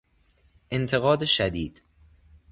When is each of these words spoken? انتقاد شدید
انتقاد 0.71 1.23
شدید 1.23 1.81